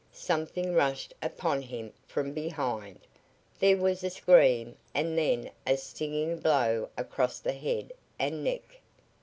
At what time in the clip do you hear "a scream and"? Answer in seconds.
4.03-5.15